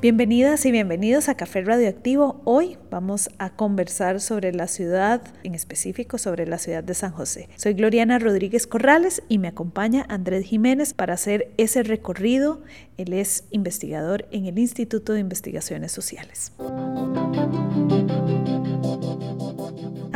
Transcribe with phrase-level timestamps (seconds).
[0.00, 2.40] Bienvenidas y bienvenidos a Café Radioactivo.
[2.44, 7.50] Hoy vamos a conversar sobre la ciudad, en específico sobre la ciudad de San José.
[7.56, 12.62] Soy Gloriana Rodríguez Corrales y me acompaña Andrés Jiménez para hacer ese recorrido.
[12.96, 16.52] Él es investigador en el Instituto de Investigaciones Sociales.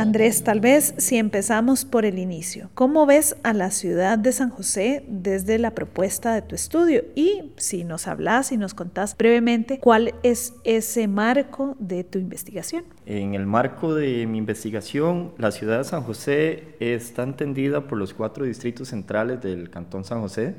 [0.05, 4.51] Andrés, tal vez si empezamos por el inicio, ¿cómo ves a la ciudad de San
[4.51, 7.05] José desde la propuesta de tu estudio?
[7.15, 12.83] Y si nos hablas y nos contás brevemente cuál es ese marco de tu investigación.
[13.07, 18.13] En el marco de mi investigación, la ciudad de San José está entendida por los
[18.13, 20.53] cuatro distritos centrales del Cantón San José,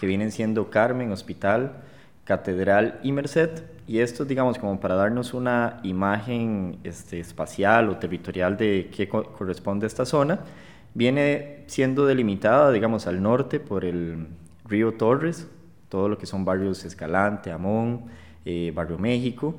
[0.00, 1.82] que vienen siendo Carmen, Hospital,
[2.26, 3.62] Catedral y Merced.
[3.86, 9.86] Y esto, digamos, como para darnos una imagen este, espacial o territorial de qué corresponde
[9.86, 10.40] a esta zona,
[10.92, 14.26] viene siendo delimitada, digamos, al norte por el
[14.64, 15.46] río Torres,
[15.88, 18.06] todo lo que son barrios Escalante, Amón,
[18.44, 19.54] eh, Barrio México,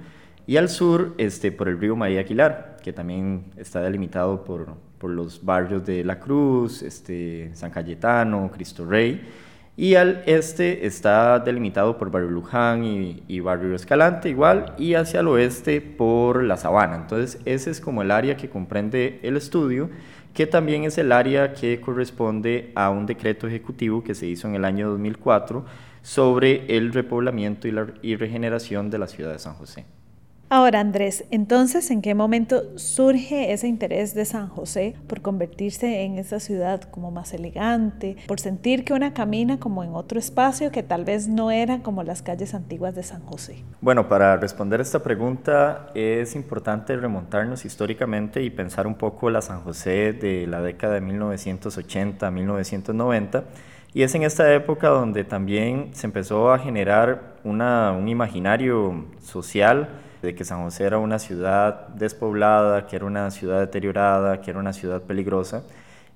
[0.45, 5.09] y al sur este, por el río María Aquilar, que también está delimitado por, por
[5.09, 9.21] los barrios de La Cruz, este, San Cayetano, Cristo Rey,
[9.77, 15.27] y al este está delimitado por Barrio Luján y, Barrio Escalante igual, y hacia el
[15.27, 16.95] oeste por La Sabana.
[16.95, 19.91] Entonces ese es como el área que comprende el estudio,
[20.33, 24.55] que también es el área que corresponde a un decreto ejecutivo que se hizo en
[24.55, 25.63] el año 2004
[26.01, 29.85] sobre el repoblamiento y la y regeneración de la ciudad de San José.
[30.49, 36.17] Ahora, Andrés, entonces, ¿en qué momento surge ese interés de San José por convertirse en
[36.17, 40.83] esa ciudad como más elegante, por sentir que una camina como en otro espacio que
[40.83, 43.57] tal vez no era como las calles antiguas de San José?
[43.81, 49.59] Bueno, para responder esta pregunta es importante remontarnos históricamente y pensar un poco la San
[49.63, 53.43] José de la década de 1980, 1990.
[53.93, 59.89] Y es en esta época donde también se empezó a generar un imaginario social
[60.27, 64.59] de que San José era una ciudad despoblada, que era una ciudad deteriorada, que era
[64.59, 65.63] una ciudad peligrosa.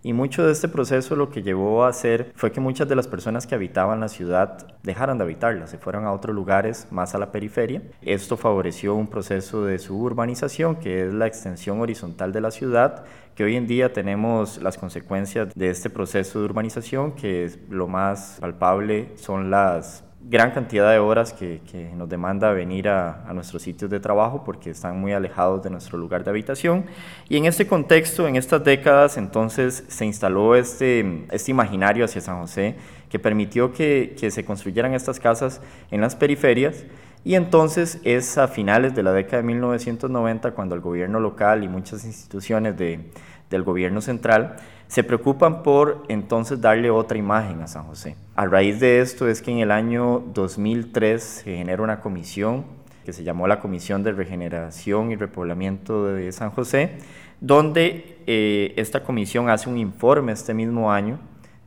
[0.04, 3.08] Y mucho de este proceso lo que llevó a hacer fue que muchas de las
[3.08, 7.20] personas que habitaban la ciudad dejaran de habitarla, se fueron a otros lugares más a
[7.20, 7.84] la periferia.
[8.02, 13.06] Esto favoreció un proceso de suburbanización, que es la extensión horizontal de la ciudad,
[13.36, 18.40] que hoy en día tenemos las consecuencias de este proceso de urbanización, que lo más
[18.42, 21.62] palpable son las gran cantidad de horas que,
[21.96, 26.24] nos demanda venir a, nuestros sitios de trabajo porque están muy alejados de nuestro lugar
[26.24, 26.86] de habitación.
[27.28, 32.40] Y en este contexto, en estas décadas, entonces se instaló este, este imaginario hacia San
[32.42, 32.76] José
[33.10, 35.62] que permitió que, se construyeran estas casas
[35.92, 36.86] en las periferias.
[37.24, 41.68] Y entonces es a finales de la década de 1990 cuando el gobierno local y
[41.68, 44.56] muchas instituciones del gobierno central
[44.92, 48.18] se preocupan por entonces darle otra imagen a San José.
[48.36, 52.66] A raíz de esto es que en el año 2003 se genera una comisión
[53.06, 56.98] que se llamó la Comisión de Regeneración y Repoblamiento de San José,
[57.40, 61.20] donde eh, esta comisión hace un informe este mismo año,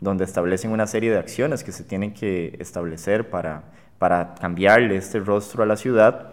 [0.03, 3.62] donde establecen una serie de acciones que se tienen que establecer para,
[3.99, 6.31] para cambiarle este rostro a la ciudad.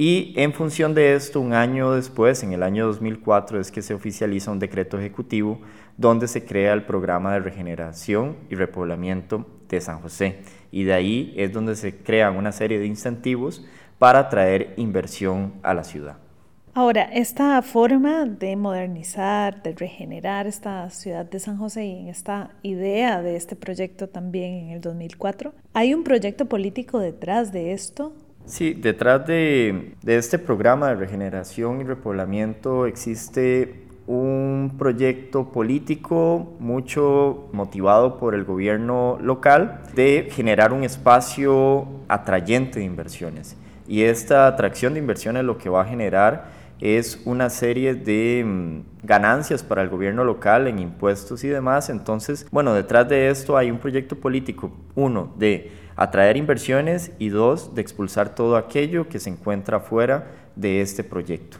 [0.00, 3.94] Y en función de esto, un año después, en el año 2004, es que se
[3.94, 5.60] oficializa un decreto ejecutivo
[5.96, 10.38] donde se crea el programa de regeneración y repoblamiento de San José.
[10.70, 13.66] Y de ahí es donde se crean una serie de incentivos
[13.98, 16.18] para traer inversión a la ciudad.
[16.74, 22.52] Ahora, esta forma de modernizar, de regenerar esta ciudad de San José y en esta
[22.62, 28.12] idea de este proyecto también en el 2004, ¿hay un proyecto político detrás de esto?
[28.48, 38.16] Sí, detrás de, este programa de regeneración y repoblamiento existe un proyecto político mucho motivado
[38.16, 43.54] por el gobierno local de generar un espacio atrayente de inversiones.
[43.86, 46.46] Y esta atracción de inversiones lo que va a generar
[46.80, 51.90] es una serie de mm, ganancias para el gobierno local en impuestos y demás.
[51.90, 57.74] Entonces, bueno, detrás de esto hay un proyecto político, uno, de atraer inversiones y dos,
[57.74, 61.58] de expulsar todo aquello que se encuentra fuera de este proyecto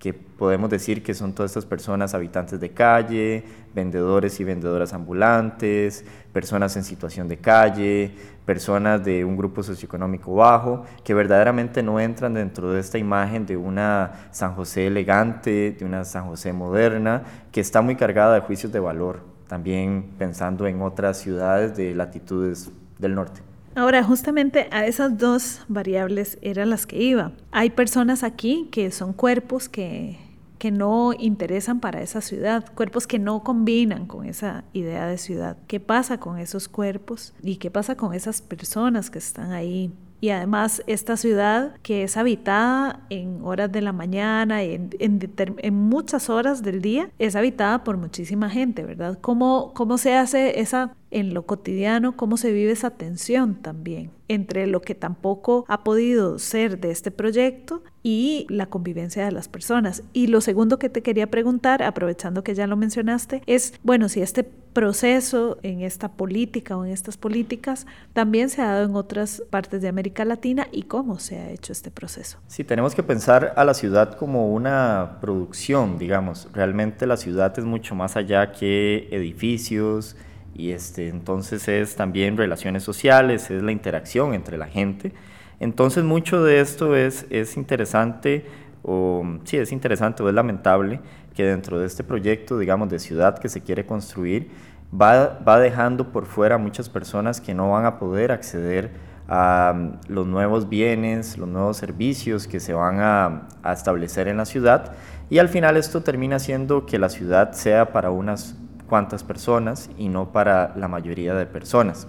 [0.00, 3.44] que podemos decir que son todas estas personas habitantes de calle,
[3.74, 8.14] vendedores y vendedoras ambulantes, personas en situación de calle,
[8.46, 13.58] personas de un grupo socioeconómico bajo, que verdaderamente no entran dentro de esta imagen de
[13.58, 17.22] una San José elegante, de una San José moderna,
[17.52, 22.70] que está muy cargada de juicios de valor también pensando en otras ciudades de latitudes
[22.98, 23.49] del norte.
[23.74, 27.32] Ahora, justamente a esas dos variables eran las que iba.
[27.52, 30.18] Hay personas aquí que son cuerpos que,
[30.58, 35.56] que no interesan para esa ciudad, cuerpos que no combinan con esa idea de ciudad.
[35.68, 40.30] ¿Qué pasa con esos cuerpos y qué pasa con esas personas que están ahí y
[40.30, 46.62] además esta ciudad que es habitada en horas de la mañana, en, en, muchas horas
[46.62, 49.18] del día, es habitada por muchísima gente, ¿verdad?
[49.20, 54.68] ¿Cómo, cómo se hace esa en lo cotidiano, cómo se vive esa tensión también entre
[54.68, 60.04] lo que tampoco ha podido ser de este proyecto y la convivencia de las personas.
[60.12, 64.22] Y lo segundo que te quería preguntar, aprovechando que ya lo mencionaste, es, bueno, si
[64.22, 69.42] este proceso en esta política o en estas políticas también se ha dado en otras
[69.50, 72.38] partes de América Latina y cómo se ha hecho este proceso.
[72.46, 76.46] Sí, tenemos que pensar a la ciudad como una producción, digamos.
[76.52, 80.14] Realmente la ciudad es mucho más allá que edificios,
[80.54, 85.12] y este, entonces es también relaciones sociales, es la interacción entre la gente.
[85.58, 88.46] Entonces mucho de esto es, es interesante,
[88.82, 91.00] o sí, es interesante o es lamentable
[91.34, 94.50] que dentro de este proyecto, digamos, de ciudad que se quiere construir,
[94.92, 98.90] va, va dejando por fuera muchas personas que no van a poder acceder
[99.28, 104.38] a mm, los nuevos bienes, los nuevos servicios que se van a, a establecer en
[104.38, 104.92] la ciudad
[105.30, 108.56] y al final esto termina siendo que la ciudad sea para unas
[108.90, 112.06] cuantas personas y no para la mayoría de personas.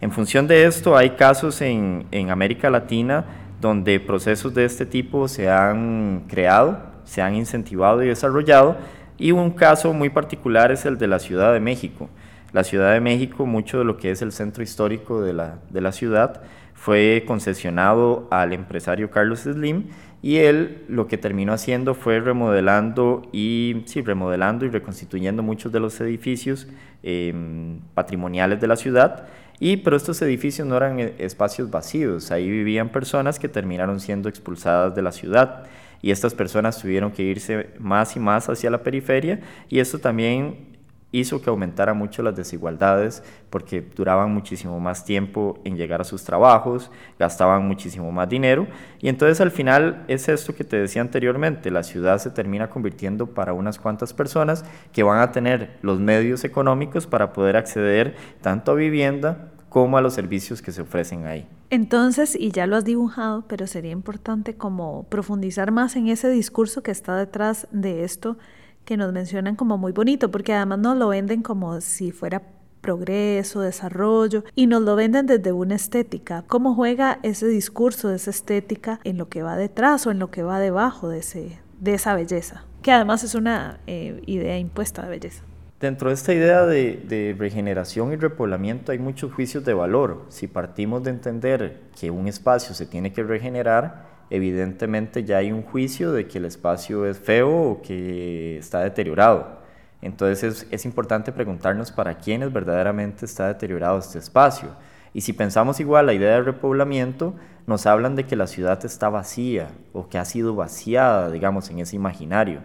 [0.00, 3.24] En función de esto, hay casos en, en América Latina
[3.60, 8.76] donde procesos de este tipo se han creado, se han incentivado y desarrollado,
[9.16, 12.10] y un caso muy particular es el de la Ciudad de México.
[12.52, 15.80] La Ciudad de México, mucho de lo que es el centro histórico de la, de
[15.80, 16.42] la ciudad,
[16.74, 19.84] fue concesionado al empresario Carlos Slim
[20.24, 25.80] y él lo que terminó haciendo fue remodelando y, sí, remodelando y reconstituyendo muchos de
[25.80, 26.66] los edificios
[27.02, 29.26] em, patrimoniales de la ciudad.
[29.60, 34.30] Y, pero estos edificios no eran eh, espacios vacíos, ahí vivían personas que terminaron siendo
[34.30, 35.64] expulsadas de la ciudad.
[36.00, 39.40] Y estas personas tuvieron que irse más y más hacia la periferia.
[39.68, 40.73] Y eso también
[41.18, 46.24] hizo que aumentara mucho las desigualdades porque duraban muchísimo más tiempo en llegar a sus
[46.24, 48.66] trabajos, gastaban muchísimo más dinero
[49.00, 53.26] y entonces al final es esto que te decía anteriormente, la ciudad se termina convirtiendo
[53.26, 58.72] para unas cuantas personas que van a tener los medios económicos para poder acceder tanto
[58.72, 61.48] a vivienda como a los servicios que se ofrecen ahí.
[61.70, 66.84] Entonces, y ya lo has dibujado, pero sería importante como profundizar más en ese discurso
[66.84, 68.36] que está detrás de esto
[68.84, 72.42] que nos mencionan como muy bonito, porque además nos lo venden como si fuera
[72.84, 76.44] progreso, desarrollo, y nos lo venden desde una estética.
[76.46, 80.42] ¿Cómo juega ese discurso, esa estética en lo que va detrás o en lo que
[80.42, 82.64] va debajo de, ese, de esa belleza?
[82.82, 85.42] Que además es una eh, idea impuesta de belleza.
[85.80, 90.26] Dentro de esta idea de, de, regeneración y repoblamiento hay muchos juicios de valor.
[90.28, 95.62] Si partimos de entender que un espacio se tiene que regenerar, evidentemente ya hay un
[95.62, 99.62] juicio de que el espacio es feo o que está deteriorado.
[100.02, 104.68] Entonces es, importante preguntarnos para quiénes verdaderamente está deteriorado este espacio.
[105.14, 107.34] Y si pensamos igual la idea de repoblamiento,
[107.66, 111.78] nos hablan de que la ciudad está vacía o que ha sido vaciada, digamos, en
[111.78, 112.60] ese imaginario.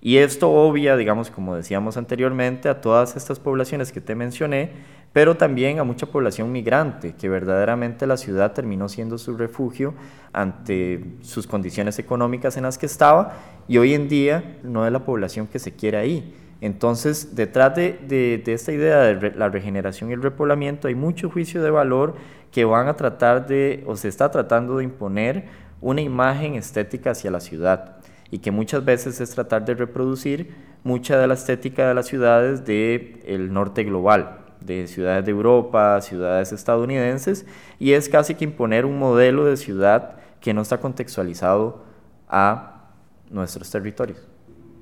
[0.00, 4.70] Y esto obvia, digamos, como decíamos anteriormente, a todas estas poblaciones que te mencioné,
[5.12, 9.94] pero también a mucha población migrante, que verdaderamente la ciudad terminó siendo su refugio
[10.32, 13.34] ante sus condiciones económicas en las que estaba
[13.66, 16.34] y hoy en día no es la población que se quiere ahí.
[16.60, 17.98] Entonces, detrás de,
[18.44, 22.16] de, esta idea de la regeneración y el repoblamiento hay mucho juicio de valor
[22.50, 25.46] que van a tratar de, o se está tratando de imponer
[25.80, 27.98] una imagen estética hacia la ciudad
[28.30, 32.64] y que muchas veces es tratar de reproducir mucha de la estética de las ciudades
[32.64, 34.37] del norte global,
[34.68, 37.44] de ciudades de Europa, ciudades estadounidenses,
[37.80, 41.82] y es casi que imponer un modelo de ciudad que no está contextualizado
[42.28, 42.92] a
[43.30, 44.28] nuestros territorios.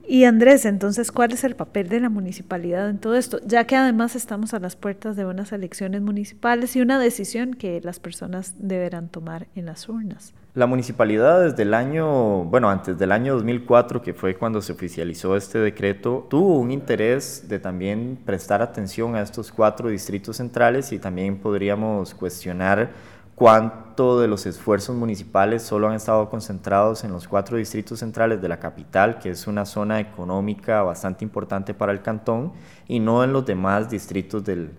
[0.09, 3.41] Y Andrés, entonces, ¿cuál es el papel de la municipalidad en todo esto?
[3.45, 7.81] Ya que además estamos a las puertas de unas elecciones municipales y una decisión que
[7.81, 10.33] las personas deberán tomar en las urnas.
[10.57, 15.37] La municipalidad desde el año, bueno, antes del año 2004, que fue cuando se oficializó
[15.37, 20.99] este decreto, tuvo un interés de también prestar atención a estos cuatro distritos centrales y
[20.99, 22.89] también podríamos cuestionar
[23.35, 28.49] cuánto de los esfuerzos municipales solo han estado concentrados en los cuatro distritos centrales de
[28.49, 32.55] la capital, que es una zona económica bastante importante para el cantón,
[32.89, 34.71] y no en los demás distritos del,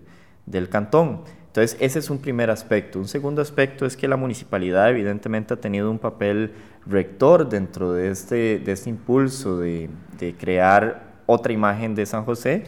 [0.44, 1.22] del cantón.
[1.58, 3.00] Entonces, ese es un primer aspecto.
[3.00, 6.52] Un segundo aspecto es que la municipalidad evidentemente ha tenido un papel
[6.86, 12.62] rector dentro de este, de este impulso de, de crear otra imagen de San José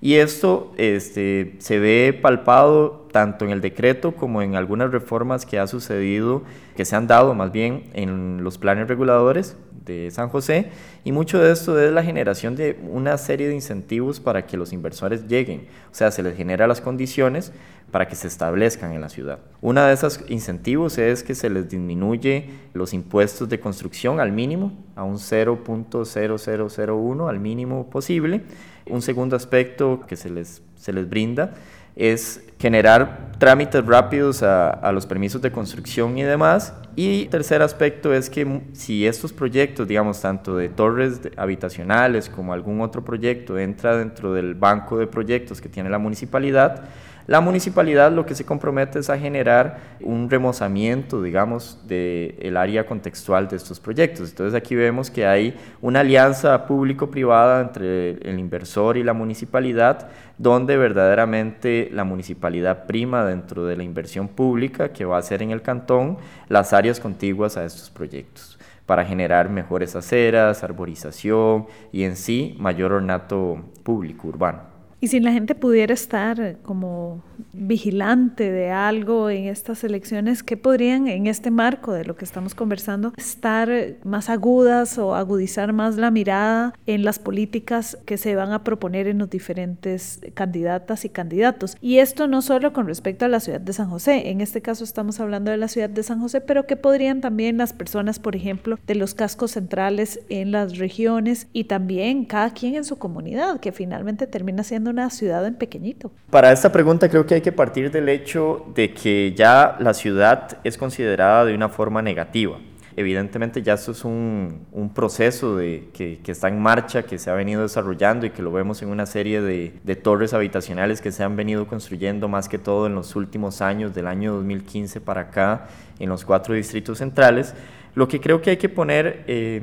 [0.00, 5.58] Y esto este, se ve palpado tanto en el decreto como en algunas reformas que
[5.58, 6.42] ha sucedido,
[6.76, 9.56] que se han dado más bien en los planes reguladores
[9.86, 10.68] de San José
[11.02, 14.74] y mucho de esto es la generación de una serie de incentivos para que los
[14.74, 17.54] inversores lleguen, o sea, se les genera las condiciones
[17.90, 19.38] para que se establezcan en la ciudad.
[19.62, 24.74] Uno de esos incentivos es que se les disminuye los impuestos de construcción al mínimo,
[24.94, 28.42] a un 0.0001 al mínimo posible.
[28.88, 31.54] Un segundo aspecto que se les, se les brinda
[31.96, 36.74] es generar trámites rápidos a, los permisos de construcción y demás.
[36.94, 42.80] Y tercer aspecto es que si estos proyectos, digamos, tanto de torres habitacionales como algún
[42.80, 46.84] otro proyecto entra dentro del banco de proyectos que tiene la municipalidad,
[47.26, 53.48] la municipalidad lo que se compromete es a generar un remozamiento, digamos, del área contextual
[53.48, 54.30] de estos proyectos.
[54.30, 60.76] Entonces aquí vemos que hay una alianza público-privada entre el inversor y la municipalidad, donde
[60.76, 65.62] verdaderamente la municipalidad prima dentro de la inversión pública que va a hacer en el
[65.62, 66.18] cantón
[66.48, 68.56] las áreas contiguas a estos proyectos
[68.86, 74.75] para generar mejores aceras, arborización y en sí mayor ornato público urbano.
[75.06, 77.22] Y si la gente pudiera estar como
[77.52, 82.56] vigilante de algo en estas elecciones, ¿qué podrían en este marco de lo que estamos
[82.56, 83.70] conversando estar
[84.02, 89.06] más agudas o agudizar más la mirada en las políticas que se van a proponer
[89.06, 91.76] en los diferentes candidatas y candidatos?
[91.80, 94.82] Y esto no solo con respecto a la ciudad de San José, en este caso
[94.82, 98.34] estamos hablando de la ciudad de San José, pero que podrían también las personas, por
[98.34, 103.60] ejemplo, de los cascos centrales en las regiones y también cada quien en su comunidad,
[103.60, 106.10] que finalmente termina siendo una ciudad en pequeñito?
[106.30, 110.58] Para esta pregunta creo que hay que partir del hecho de que ya la ciudad
[110.64, 112.58] es considerada de una forma negativa.
[112.98, 117.28] Evidentemente ya esto es un, un proceso de, que, que, está en marcha, que se
[117.28, 121.12] ha venido desarrollando y que lo vemos en una serie de, de, torres habitacionales que
[121.12, 125.20] se han venido construyendo más que todo en los últimos años, del año 2015 para
[125.22, 125.66] acá,
[125.98, 127.52] en los cuatro distritos centrales.
[127.94, 129.60] Lo que creo que hay que poner eh,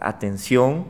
[0.00, 0.84] atención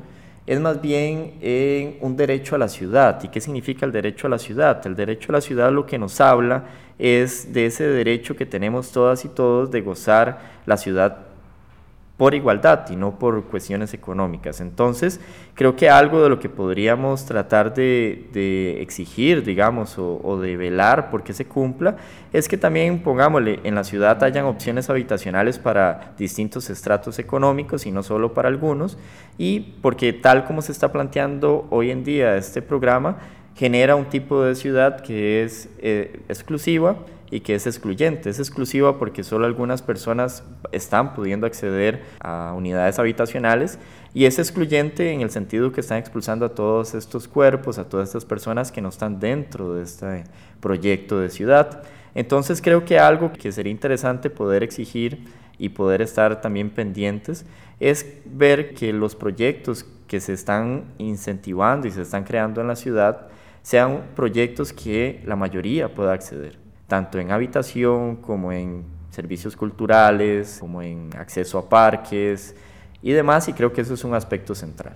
[0.48, 3.22] es más bien en un derecho a la ciudad.
[3.22, 4.84] ¿Y qué significa el derecho a la ciudad?
[4.86, 6.64] El derecho a la ciudad lo que nos habla
[6.98, 11.27] es de ese derecho que tenemos todas y todos de gozar la ciudad
[12.18, 14.60] por igualdad y no por cuestiones económicas.
[14.60, 15.20] Entonces,
[15.54, 21.32] creo que algo de lo que podríamos tratar de, exigir, digamos, o, de velar porque
[21.32, 21.96] se cumpla,
[22.32, 27.92] es que también, pongámosle, en la ciudad hayan opciones habitacionales para distintos estratos económicos y
[27.92, 28.98] no solo para algunos,
[29.38, 33.18] y porque tal como se está planteando hoy en día este programa,
[33.54, 36.96] genera un tipo de ciudad que es eh, exclusiva,
[37.30, 38.30] y que es excluyente.
[38.30, 43.78] Es exclusiva porque solo algunas personas están pudiendo acceder a unidades habitacionales
[44.14, 48.08] y es excluyente en el sentido que están expulsando a todos estos cuerpos, a todas
[48.08, 50.24] estas personas que no están dentro de este
[50.60, 51.82] proyecto de ciudad.
[52.14, 55.24] Entonces creo que algo que sería interesante poder exigir
[55.58, 57.44] y poder estar también pendientes
[57.80, 62.76] es ver que los proyectos que se están incentivando y se están creando en la
[62.76, 63.28] ciudad
[63.62, 70.82] sean proyectos que la mayoría pueda acceder tanto en habitación como en servicios culturales, como
[70.82, 72.56] en acceso a parques
[73.02, 74.94] y demás, y creo que eso es un aspecto central.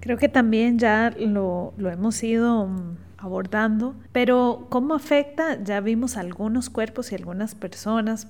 [0.00, 2.68] Creo que también ya lo, hemos ido
[3.18, 5.62] abordando, pero ¿cómo afecta?
[5.62, 8.26] Ya vimos algunos cuerpos y algunas personas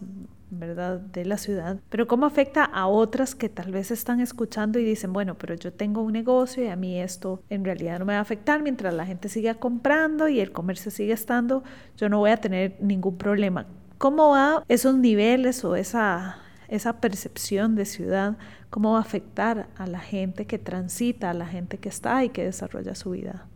[0.50, 4.84] ¿verdad?, de la ciudad, pero cómo afecta a otras que tal vez están escuchando y
[4.84, 8.12] dicen, bueno, pero yo tengo un negocio y a mí esto en realidad no me
[8.14, 11.64] va a afectar mientras la gente siga comprando y el comercio sigue estando,
[11.96, 13.66] yo no voy a tener ningún problema.
[13.98, 18.36] ¿Cómo va esos niveles o esa, esa percepción de ciudad,
[18.70, 22.28] cómo va a afectar a la gente que transita, a la gente que está y
[22.28, 23.46] que desarrolla su vida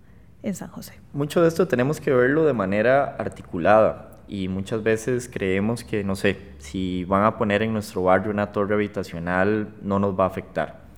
[0.43, 0.95] en San José?
[1.13, 6.17] Mucho de esto tenemos que verlo de manera articulada y muchas veces creemos que, no
[6.17, 10.29] sé, si van a poner en nuestro barrio una torre habitacional no nos va a
[10.29, 10.89] afectar.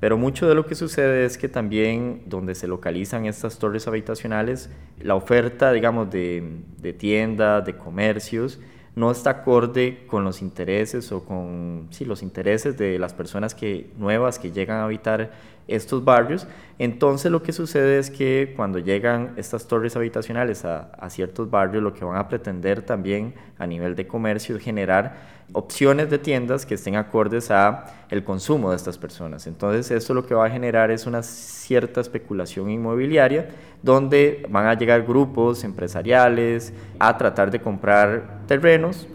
[0.00, 4.70] Pero mucho de lo que sucede es que también donde se localizan estas torres habitacionales,
[5.00, 8.60] la oferta, digamos, de, de tiendas, de comercios,
[8.98, 13.90] no está acorde con los intereses o con sí, los intereses de las personas que,
[13.96, 15.30] nuevas que llegan a habitar
[15.68, 16.46] estos barrios.
[16.78, 21.92] Entonces lo que sucede es que cuando llegan estas torres habitacionales a, ciertos barrios, lo
[21.92, 26.74] que van a pretender también a nivel de comercio es generar opciones de tiendas que
[26.74, 29.46] estén acordes a el consumo de estas personas.
[29.46, 33.48] Entonces, esto lo que va a generar es una cierta especulación inmobiliaria
[33.82, 39.06] donde van a llegar grupos empresariales a tratar de comprar terrenos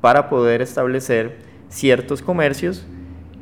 [0.00, 1.38] para poder establecer
[1.68, 2.84] ciertos comercios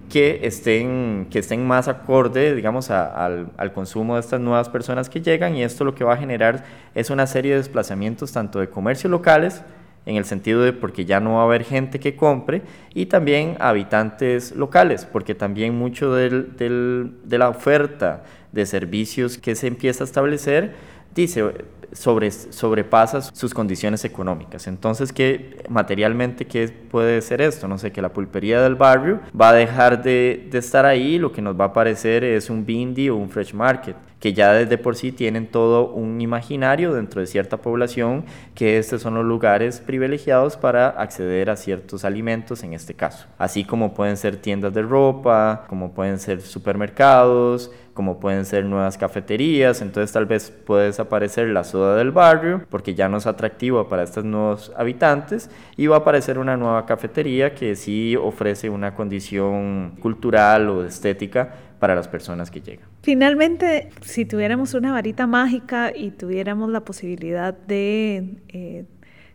[0.09, 5.21] que estén, que estén más acorde, digamos, al, al, consumo de estas nuevas personas que
[5.21, 8.69] llegan y esto lo que va a generar es una serie de desplazamientos tanto de
[8.69, 9.63] comercios locales,
[10.07, 12.63] en el sentido de porque ya no va a haber gente que compre,
[12.95, 19.55] y también habitantes locales, porque también mucho del, del, de la oferta de servicios que
[19.55, 20.75] se empieza a establecer
[21.15, 21.45] dice
[21.93, 24.67] sobre, sobrepasa sus condiciones económicas.
[24.67, 27.69] Entonces, ¿qué materialmente qué puede ser esto?
[27.69, 31.33] No sé, que la pulpería del barrio va a dejar de, de estar ahí, lo
[31.33, 34.79] que nos va a aparecer es un bindi o un fresh market que ya desde
[34.79, 39.81] por sí tienen todo un imaginario dentro de cierta población que estos son los lugares
[39.81, 43.27] privilegiados para acceder a ciertos alimentos en este caso.
[43.39, 48.97] Así como pueden ser tiendas de ropa, como pueden ser supermercados, como pueden ser nuevas
[48.97, 53.89] cafeterías, entonces tal vez puede desaparecer la soda del barrio porque ya no es atractiva
[53.89, 58.95] para estos nuevos habitantes y va a aparecer una nueva cafetería que sí ofrece una
[58.95, 62.89] condición cultural o estética para las personas que llegan.
[63.03, 68.85] Finalmente, si tuviéramos una varita mágica y tuviéramos la posibilidad de eh,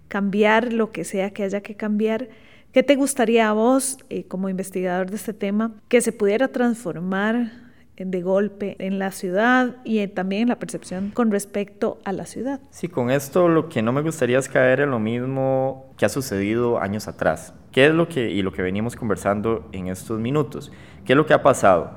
[0.09, 2.27] cambiar lo que sea que haya que cambiar,
[2.73, 7.62] ¿qué te gustaría a vos, eh, como investigador de este tema, que se pudiera transformar
[7.97, 12.59] de golpe en la ciudad y también en la percepción con respecto a la ciudad.
[12.71, 16.09] Sí, con esto lo que no me gustaría es caer en lo mismo que ha
[16.09, 17.53] sucedido años atrás.
[17.71, 20.71] ¿Qué es lo que, y lo que venimos conversando en estos minutos?
[21.05, 21.91] ¿Qué es lo que ha pasado?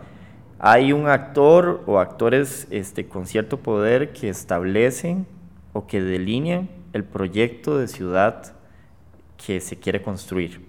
[0.59, 5.27] hay un actor o actores este, con cierto poder que establecen
[5.73, 8.55] o que delinean el proyecto de ciudad
[9.45, 10.66] que se quiere construir.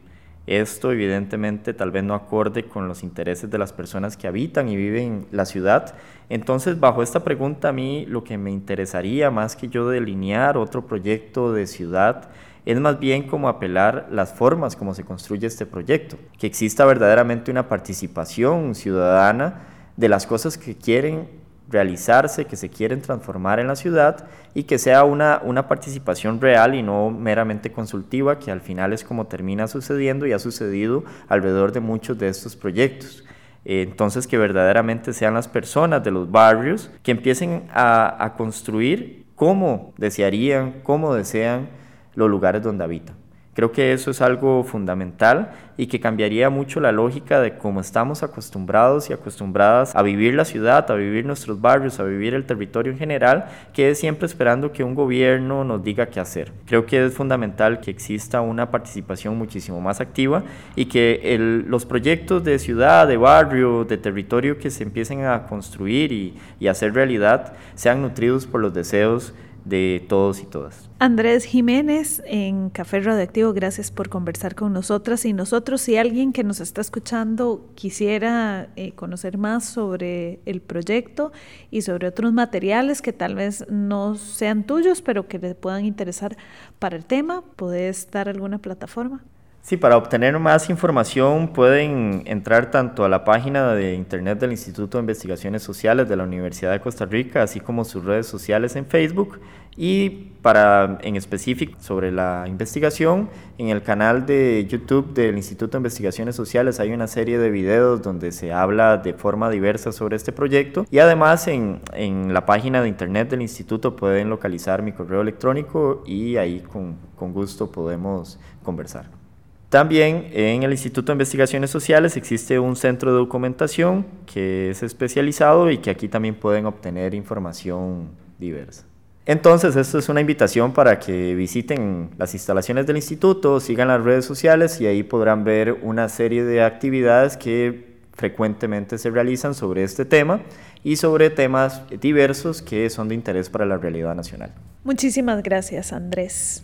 [0.47, 4.77] Esto evidentemente tal vez no acorde con los intereses de las personas que habitan y
[4.77, 5.93] viven la ciudad.
[6.29, 10.87] Entonces, bajo esta pregunta a mí lo que me interesaría más que yo delinear otro
[10.87, 12.29] proyecto de ciudad
[12.65, 17.51] es más bien como apelar las formas como se construye este proyecto, que exista verdaderamente
[17.51, 19.61] una participación ciudadana
[19.95, 21.29] de las cosas que quieren
[21.69, 26.75] realizarse, que se quieren transformar en la ciudad y que sea una, una participación real
[26.75, 31.71] y no meramente consultiva, que al final es como termina sucediendo y ha sucedido alrededor
[31.71, 33.23] de muchos de estos proyectos.
[33.65, 39.93] Entonces, que verdaderamente sean las personas de los barrios que empiecen a, a construir cómo
[39.97, 41.67] desearían, cómo desean
[42.15, 43.26] los lugares donde habitan.
[43.57, 48.21] Creo que eso es algo fundamental y que cambiaría mucho la lógica de cómo estamos
[48.21, 52.91] acostumbrados y acostumbradas a vivir la ciudad, a vivir nuestros barrios, a vivir el territorio
[52.91, 56.51] en general, que es siempre esperando que un gobierno nos diga qué hacer.
[56.67, 60.43] Creo que es fundamental que exista una participación muchísimo más activa
[60.75, 66.11] y que los proyectos de ciudad, de barrio, de territorio que se empiecen a construir
[66.11, 69.33] y, y hacer realidad sean nutridos por los deseos
[69.67, 70.89] de todos y todas.
[70.99, 75.81] Andrés Jiménez en Café Radioactivo, gracias por conversar con nosotras y nosotros.
[75.81, 81.31] Si alguien que nos está escuchando quisiera eh, conocer más sobre el proyecto
[81.69, 86.37] y sobre otros materiales que tal vez no sean tuyos, pero que le puedan interesar
[86.79, 89.23] para el tema, ¿puedes dar alguna plataforma?
[89.67, 94.97] Sí, para obtener más información pueden entrar tanto a la página de internet del Instituto
[94.97, 98.85] de Investigaciones Sociales de la Universidad de Costa Rica, así como sus redes sociales en
[98.85, 99.41] Facebook
[99.75, 105.79] y para en específico sobre la investigación, en el canal de YouTube del Instituto de
[105.79, 110.31] Investigaciones Sociales hay una serie de videos donde se habla de forma diversa sobre este
[110.31, 115.19] proyecto y además en, en la página de internet del instituto pueden localizar mi correo
[115.19, 119.26] electrónico y ahí con, con gusto podemos conversar.
[119.69, 125.69] También en el Instituto de Investigaciones Sociales existe un centro de documentación que es especializado
[125.69, 128.85] y que aquí también pueden obtener información diversa.
[129.25, 134.23] Entonces, esto es una invitación para que visiten las instalaciones del instituto, sigan las redes
[134.23, 140.05] sociales y ahí podrán ver una serie de actividades que frecuentemente se realizan sobre este
[140.05, 140.39] tema
[140.81, 144.53] y sobre temas diversos que son de interés para la realidad nacional.
[144.85, 146.63] Muchísimas gracias, Andrés